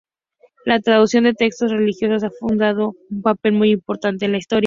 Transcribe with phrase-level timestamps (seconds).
[0.65, 4.59] La traducción de textos religiosos ha jugado un papel muy importante en la historia.